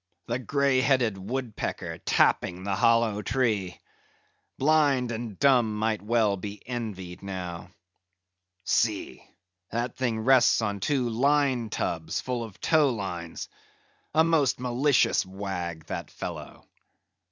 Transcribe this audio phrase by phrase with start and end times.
[0.25, 3.79] The greyheaded woodpecker tapping the hollow tree!
[4.57, 7.69] Blind and dumb might well be envied now.
[8.63, 9.23] See!
[9.69, 13.47] that thing rests on two line tubs, full of tow lines.
[14.15, 16.65] A most malicious wag, that fellow.